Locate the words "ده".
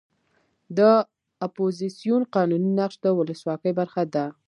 4.13-4.25